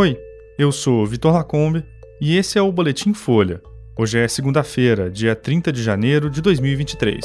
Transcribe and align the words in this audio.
Oi, 0.00 0.16
eu 0.56 0.70
sou 0.70 1.04
Vitor 1.04 1.32
Lacombe 1.32 1.84
e 2.20 2.36
esse 2.36 2.56
é 2.56 2.62
o 2.62 2.70
Boletim 2.70 3.12
Folha. 3.12 3.60
Hoje 3.98 4.16
é 4.16 4.28
segunda-feira, 4.28 5.10
dia 5.10 5.34
30 5.34 5.72
de 5.72 5.82
janeiro 5.82 6.30
de 6.30 6.40
2023. 6.40 7.20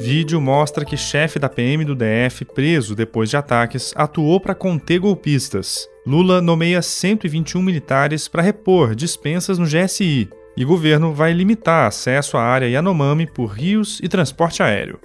Vídeo 0.00 0.40
mostra 0.40 0.84
que 0.84 0.96
chefe 0.96 1.38
da 1.38 1.48
PM 1.48 1.84
do 1.84 1.94
DF, 1.94 2.46
preso 2.46 2.96
depois 2.96 3.30
de 3.30 3.36
ataques, 3.36 3.92
atuou 3.94 4.40
para 4.40 4.56
conter 4.56 4.98
golpistas. 4.98 5.88
Lula 6.04 6.42
nomeia 6.42 6.82
121 6.82 7.62
militares 7.62 8.26
para 8.26 8.42
repor 8.42 8.92
dispensas 8.96 9.56
no 9.56 9.66
GSI. 9.66 10.28
E 10.56 10.64
governo 10.64 11.14
vai 11.14 11.32
limitar 11.32 11.86
acesso 11.86 12.36
à 12.36 12.42
área 12.42 12.66
Yanomami 12.66 13.24
por 13.24 13.52
rios 13.52 14.00
e 14.02 14.08
transporte 14.08 14.64
aéreo. 14.64 14.98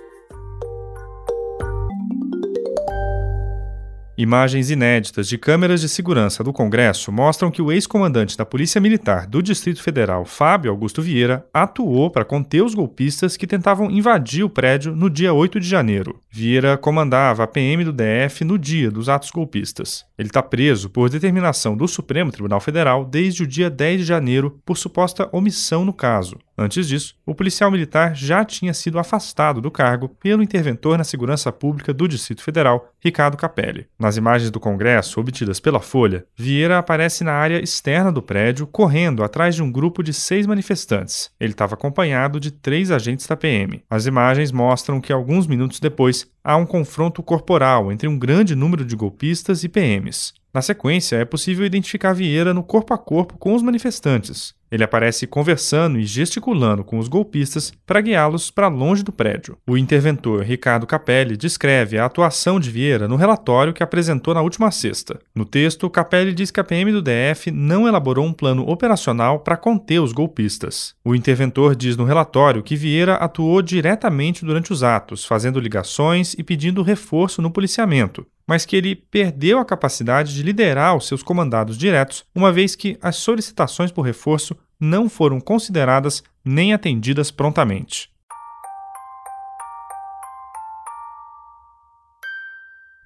Imagens 4.16 4.70
inéditas 4.70 5.28
de 5.28 5.40
câmeras 5.40 5.82
de 5.82 5.90
segurança 5.90 6.44
do 6.44 6.54
Congresso 6.54 7.12
mostram 7.12 7.50
que 7.50 7.64
o 7.64 7.72
ex-comandante 7.72 8.38
da 8.38 8.46
Polícia 8.46 8.80
Militar 8.80 9.26
do 9.26 9.42
Distrito 9.42 9.82
Federal, 9.82 10.24
Fábio 10.24 10.70
Augusto 10.70 11.02
Vieira, 11.02 11.48
atuou 11.52 12.12
para 12.12 12.24
conter 12.24 12.64
os 12.64 12.76
golpistas 12.76 13.36
que 13.36 13.48
tentavam 13.48 13.90
invadir 13.90 14.44
o 14.44 14.50
prédio 14.50 14.96
no 14.96 15.10
dia 15.10 15.34
8 15.34 15.60
de 15.60 15.68
janeiro. 15.68 16.22
Vieira 16.30 16.78
comandava 16.78 17.44
a 17.44 17.48
PM 17.48 17.84
do 17.84 17.92
DF 17.92 18.44
no 18.44 18.60
dia 18.60 18.92
dos 18.92 19.10
atos 19.10 19.32
golpistas. 19.32 20.06
Ele 20.16 20.30
está 20.30 20.44
preso 20.44 20.92
por 20.92 21.10
determinação 21.10 21.76
do 21.76 21.88
Supremo 21.88 22.32
Tribunal 22.32 22.60
Federal 22.60 23.04
desde 23.04 23.42
o 23.42 23.48
dia 23.48 23.68
10 23.68 24.02
de 24.02 24.06
janeiro 24.06 24.60
por 24.64 24.78
suposta 24.78 25.28
omissão 25.32 25.84
no 25.84 25.92
caso. 25.92 26.38
Antes 26.64 26.88
disso, 26.88 27.16
o 27.26 27.36
policial 27.36 27.70
militar 27.70 28.16
já 28.16 28.46
tinha 28.46 28.74
sido 28.74 28.98
afastado 28.98 29.60
do 29.60 29.70
cargo 29.70 30.08
pelo 30.08 30.42
interventor 30.42 30.98
na 30.98 31.04
segurança 31.04 31.52
pública 31.52 31.94
do 31.94 32.08
Distrito 32.08 32.42
Federal, 32.42 32.90
Ricardo 33.02 33.36
Capelli. 33.36 33.86
Nas 34.00 34.16
imagens 34.16 34.50
do 34.50 34.62
Congresso 34.62 35.20
obtidas 35.20 35.60
pela 35.60 35.82
Folha, 35.82 36.26
Vieira 36.38 36.78
aparece 36.78 37.22
na 37.22 37.34
área 37.34 37.62
externa 37.62 38.14
do 38.14 38.22
prédio, 38.22 38.66
correndo 38.66 39.26
atrás 39.26 39.56
de 39.56 39.62
um 39.62 39.70
grupo 39.70 40.02
de 40.02 40.14
seis 40.14 40.48
manifestantes. 40.48 41.30
Ele 41.38 41.52
estava 41.52 41.74
acompanhado 41.74 42.40
de 42.40 42.50
três 42.50 42.92
agentes 42.92 43.28
da 43.28 43.36
PM. 43.36 43.84
As 43.90 44.06
imagens 44.06 44.50
mostram 44.50 45.02
que 45.02 45.12
alguns 45.12 45.46
minutos 45.46 45.82
depois 45.82 46.32
há 46.42 46.56
um 46.56 46.66
confronto 46.66 47.22
corporal 47.22 47.92
entre 47.92 48.08
um 48.08 48.18
grande 48.18 48.56
número 48.56 48.86
de 48.86 48.96
golpistas 48.96 49.66
e 49.66 49.70
PMs. 49.70 50.34
Na 50.54 50.62
sequência, 50.62 51.16
é 51.16 51.26
possível 51.26 51.66
identificar 51.66 52.14
Vieira 52.14 52.54
no 52.54 52.64
corpo 52.64 52.94
a 52.94 52.98
corpo 52.98 53.40
com 53.40 53.56
os 53.56 53.64
manifestantes. 53.64 54.54
Ele 54.74 54.84
aparece 54.84 55.28
conversando 55.28 56.00
e 56.00 56.04
gesticulando 56.04 56.84
com 56.84 56.98
os 56.98 57.08
golpistas 57.08 57.72
para 57.86 58.02
guiá-los 58.02 58.50
para 58.50 58.68
longe 58.68 59.04
do 59.04 59.12
prédio. 59.12 59.56
O 59.68 59.78
interventor 59.78 60.42
Ricardo 60.42 60.88
Capelli 60.88 61.38
descreve 61.38 62.00
a 62.00 62.06
atuação 62.06 62.60
de 62.60 62.72
Vieira 62.72 63.08
no 63.08 63.16
relatório 63.16 63.72
que 63.72 63.84
apresentou 63.84 64.34
na 64.34 64.42
última 64.42 64.72
sexta. 64.72 65.20
No 65.36 65.46
texto, 65.46 65.88
Capelli 65.92 66.34
diz 66.34 66.50
que 66.50 66.60
a 66.60 66.64
PM 66.64 66.92
do 66.92 67.04
DF 67.04 67.52
não 67.52 67.88
elaborou 67.88 68.26
um 68.26 68.34
plano 68.34 68.68
operacional 68.68 69.42
para 69.42 69.58
conter 69.58 70.00
os 70.00 70.12
golpistas. 70.12 70.96
O 71.06 71.14
interventor 71.14 71.76
diz 71.76 71.96
no 71.96 72.04
relatório 72.04 72.64
que 72.64 72.76
Vieira 72.76 73.14
atuou 73.14 73.62
diretamente 73.62 74.44
durante 74.44 74.74
os 74.74 74.82
atos, 74.82 75.24
fazendo 75.24 75.60
ligações 75.60 76.34
e 76.34 76.42
pedindo 76.42 76.82
reforço 76.82 77.44
no 77.44 77.52
policiamento, 77.52 78.26
mas 78.48 78.66
que 78.66 78.76
ele 78.76 78.96
perdeu 78.96 79.60
a 79.60 79.66
capacidade 79.66 80.34
de 80.34 80.44
liderar 80.44 80.96
os 80.96 81.08
seus 81.08 81.24
comandados 81.24 81.78
diretos, 81.78 82.26
uma 82.36 82.52
vez 82.52 82.76
que 82.76 82.98
as 83.02 83.16
solicitações 83.16 83.92
por 83.92 84.02
reforço 84.02 84.56
não 84.80 85.10
foram 85.10 85.40
consideradas 85.40 86.24
nem 86.44 86.74
atendidas 86.74 87.32
prontamente. 87.32 88.13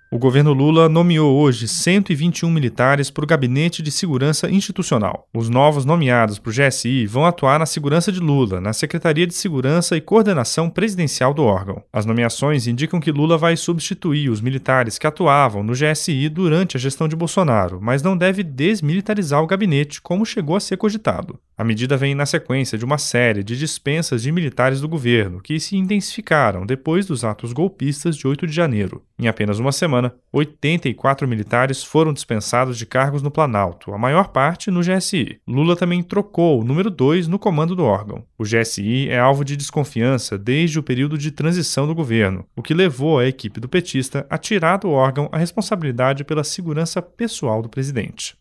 O 0.09 0.17
governo 0.17 0.53
Lula 0.53 0.87
nomeou 0.87 1.37
hoje 1.37 1.67
121 1.67 2.49
militares 2.49 3.11
para 3.11 3.25
o 3.25 3.27
Gabinete 3.27 3.83
de 3.83 3.91
Segurança 3.91 4.49
Institucional. 4.49 5.27
Os 5.35 5.49
novos 5.49 5.83
nomeados 5.83 6.39
para 6.39 6.49
o 6.49 6.53
GSI 6.53 7.05
vão 7.05 7.25
atuar 7.25 7.59
na 7.59 7.65
segurança 7.65 8.09
de 8.09 8.21
Lula, 8.21 8.61
na 8.61 8.71
Secretaria 8.71 9.27
de 9.27 9.33
Segurança 9.33 9.97
e 9.97 10.01
Coordenação 10.01 10.69
Presidencial 10.69 11.33
do 11.33 11.43
órgão. 11.43 11.83
As 11.91 12.05
nomeações 12.05 12.67
indicam 12.67 13.01
que 13.01 13.11
Lula 13.11 13.37
vai 13.37 13.57
substituir 13.57 14.29
os 14.29 14.39
militares 14.39 14.97
que 14.97 15.05
atuavam 15.05 15.61
no 15.61 15.73
GSI 15.73 16.29
durante 16.29 16.77
a 16.77 16.79
gestão 16.79 17.09
de 17.09 17.15
Bolsonaro, 17.15 17.79
mas 17.81 18.01
não 18.01 18.15
deve 18.15 18.43
desmilitarizar 18.43 19.43
o 19.43 19.47
gabinete, 19.47 20.01
como 20.01 20.25
chegou 20.25 20.55
a 20.55 20.61
ser 20.61 20.77
cogitado. 20.77 21.37
A 21.57 21.63
medida 21.63 21.97
vem 21.97 22.13
na 22.13 22.27
sequência 22.27 22.77
de 22.77 22.85
uma 22.85 22.99
série 22.99 23.43
de 23.43 23.57
dispensas 23.57 24.21
de 24.21 24.31
militares 24.31 24.79
do 24.79 24.87
governo, 24.87 25.41
que 25.41 25.59
se 25.59 25.75
intensificaram 25.75 26.67
depois 26.67 27.07
dos 27.07 27.23
atos 27.23 27.51
golpistas 27.51 28.15
de 28.15 28.27
8 28.27 28.45
de 28.45 28.53
janeiro. 28.53 29.01
Em 29.17 29.27
apenas 29.27 29.57
uma 29.57 29.71
semana, 29.71 29.96
semana, 29.97 30.13
84 30.31 31.27
militares 31.27 31.83
foram 31.83 32.13
dispensados 32.13 32.77
de 32.77 32.85
cargos 32.85 33.21
no 33.21 33.31
Planalto, 33.31 33.93
a 33.93 33.97
maior 33.97 34.29
parte 34.29 34.69
no 34.69 34.81
GSI. 34.81 35.39
Lula 35.47 35.75
também 35.75 36.03
trocou 36.03 36.61
o 36.61 36.63
número 36.63 36.89
2 36.89 37.27
no 37.27 37.39
comando 37.39 37.75
do 37.75 37.83
órgão. 37.83 38.23
O 38.37 38.43
GSI 38.43 39.09
é 39.09 39.19
alvo 39.19 39.43
de 39.43 39.57
desconfiança 39.57 40.37
desde 40.37 40.79
o 40.79 40.83
período 40.83 41.17
de 41.17 41.31
transição 41.31 41.87
do 41.87 41.95
governo, 41.95 42.45
o 42.55 42.61
que 42.61 42.73
levou 42.73 43.19
a 43.19 43.27
equipe 43.27 43.59
do 43.59 43.69
petista 43.69 44.25
a 44.29 44.37
tirar 44.37 44.77
do 44.77 44.89
órgão 44.91 45.29
a 45.31 45.37
responsabilidade 45.37 46.23
pela 46.23 46.43
segurança 46.43 47.01
pessoal 47.01 47.61
do 47.61 47.69
presidente. 47.69 48.37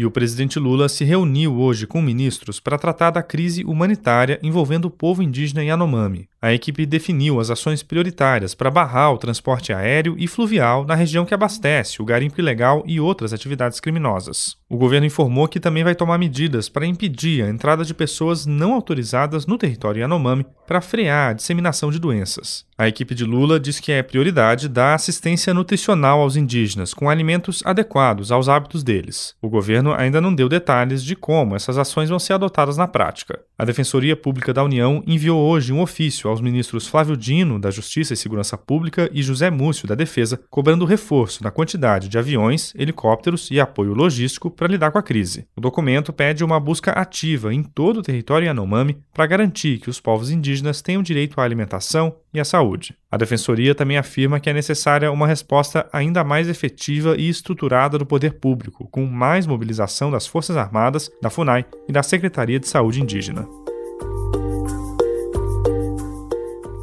E 0.00 0.06
o 0.06 0.10
presidente 0.10 0.58
Lula 0.58 0.88
se 0.88 1.04
reuniu 1.04 1.58
hoje 1.58 1.86
com 1.86 2.00
ministros 2.00 2.58
para 2.58 2.78
tratar 2.78 3.10
da 3.10 3.22
crise 3.22 3.62
humanitária 3.64 4.40
envolvendo 4.42 4.86
o 4.86 4.90
povo 4.90 5.22
indígena 5.22 5.62
Yanomami. 5.62 6.26
A 6.40 6.54
equipe 6.54 6.86
definiu 6.86 7.38
as 7.38 7.50
ações 7.50 7.82
prioritárias 7.82 8.54
para 8.54 8.70
barrar 8.70 9.12
o 9.12 9.18
transporte 9.18 9.74
aéreo 9.74 10.16
e 10.18 10.26
fluvial 10.26 10.86
na 10.86 10.94
região 10.94 11.26
que 11.26 11.34
abastece 11.34 12.00
o 12.00 12.04
garimpo 12.06 12.40
ilegal 12.40 12.82
e 12.86 12.98
outras 12.98 13.34
atividades 13.34 13.78
criminosas. 13.78 14.56
O 14.70 14.78
governo 14.78 15.04
informou 15.04 15.46
que 15.46 15.60
também 15.60 15.84
vai 15.84 15.94
tomar 15.94 16.16
medidas 16.16 16.66
para 16.66 16.86
impedir 16.86 17.44
a 17.44 17.50
entrada 17.50 17.84
de 17.84 17.92
pessoas 17.92 18.46
não 18.46 18.72
autorizadas 18.72 19.44
no 19.44 19.58
território 19.58 20.00
Yanomami 20.00 20.46
para 20.66 20.80
frear 20.80 21.28
a 21.28 21.32
disseminação 21.34 21.90
de 21.90 21.98
doenças. 21.98 22.64
A 22.80 22.88
equipe 22.88 23.14
de 23.14 23.26
Lula 23.26 23.60
diz 23.60 23.78
que 23.78 23.92
é 23.92 24.02
prioridade 24.02 24.66
dar 24.66 24.94
assistência 24.94 25.52
nutricional 25.52 26.22
aos 26.22 26.34
indígenas, 26.34 26.94
com 26.94 27.10
alimentos 27.10 27.62
adequados 27.62 28.32
aos 28.32 28.48
hábitos 28.48 28.82
deles. 28.82 29.34
O 29.42 29.50
governo 29.50 29.92
ainda 29.92 30.18
não 30.18 30.34
deu 30.34 30.48
detalhes 30.48 31.04
de 31.04 31.14
como 31.14 31.54
essas 31.54 31.76
ações 31.76 32.08
vão 32.08 32.18
ser 32.18 32.32
adotadas 32.32 32.78
na 32.78 32.88
prática. 32.88 33.38
A 33.58 33.66
Defensoria 33.66 34.16
Pública 34.16 34.54
da 34.54 34.64
União 34.64 35.04
enviou 35.06 35.38
hoje 35.46 35.74
um 35.74 35.82
ofício 35.82 36.30
aos 36.30 36.40
ministros 36.40 36.86
Flávio 36.86 37.18
Dino, 37.18 37.60
da 37.60 37.70
Justiça 37.70 38.14
e 38.14 38.16
Segurança 38.16 38.56
Pública, 38.56 39.10
e 39.12 39.22
José 39.22 39.50
Múcio, 39.50 39.86
da 39.86 39.94
Defesa, 39.94 40.40
cobrando 40.48 40.86
reforço 40.86 41.44
na 41.44 41.50
quantidade 41.50 42.08
de 42.08 42.16
aviões, 42.16 42.72
helicópteros 42.74 43.50
e 43.50 43.60
apoio 43.60 43.92
logístico 43.92 44.50
para 44.50 44.68
lidar 44.68 44.90
com 44.90 44.96
a 44.96 45.02
crise. 45.02 45.46
O 45.54 45.60
documento 45.60 46.14
pede 46.14 46.42
uma 46.42 46.58
busca 46.58 46.92
ativa 46.92 47.52
em 47.52 47.62
todo 47.62 47.98
o 47.98 48.02
território 48.02 48.46
Yanomami 48.46 48.96
para 49.12 49.26
garantir 49.26 49.80
que 49.80 49.90
os 49.90 50.00
povos 50.00 50.30
indígenas 50.30 50.80
tenham 50.80 51.02
direito 51.02 51.38
à 51.38 51.44
alimentação 51.44 52.16
e 52.32 52.40
à 52.40 52.44
saúde. 52.44 52.96
A 53.10 53.16
Defensoria 53.16 53.74
também 53.74 53.96
afirma 53.96 54.40
que 54.40 54.48
é 54.48 54.52
necessária 54.52 55.10
uma 55.10 55.26
resposta 55.26 55.88
ainda 55.92 56.22
mais 56.22 56.48
efetiva 56.48 57.16
e 57.16 57.28
estruturada 57.28 57.98
do 57.98 58.06
poder 58.06 58.34
público, 58.34 58.88
com 58.90 59.06
mais 59.06 59.46
mobilização 59.46 60.10
das 60.10 60.26
Forças 60.26 60.56
Armadas, 60.56 61.10
da 61.20 61.30
FUNAI 61.30 61.64
e 61.88 61.92
da 61.92 62.02
Secretaria 62.02 62.60
de 62.60 62.68
Saúde 62.68 63.00
Indígena. 63.00 63.46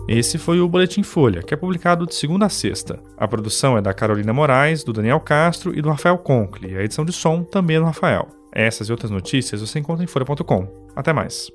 Esse 0.08 0.38
foi 0.38 0.62
o 0.62 0.70
Boletim 0.70 1.04
Folha, 1.04 1.44
que 1.44 1.54
é 1.54 1.58
publicado 1.58 2.06
de 2.06 2.16
segunda 2.16 2.46
a 2.46 2.50
sexta. 2.50 2.98
A 3.18 3.28
produção 3.28 3.78
é 3.78 3.82
da 3.82 3.94
Carolina 3.94 4.32
Moraes, 4.32 4.82
do 4.82 4.94
Daniel 4.94 5.20
Castro 5.20 5.78
e 5.78 5.82
do 5.82 5.90
Rafael 5.90 6.18
Conkle, 6.18 6.78
a 6.78 6.84
edição 6.84 7.04
de 7.04 7.12
som 7.12 7.44
também 7.44 7.76
é 7.76 7.80
do 7.80 7.86
Rafael. 7.86 8.30
Essas 8.54 8.88
e 8.88 8.92
outras 8.92 9.12
notícias 9.12 9.60
você 9.60 9.80
encontra 9.80 10.04
em 10.04 10.08
folha.com. 10.08 10.68
Até 10.96 11.12
mais. 11.12 11.52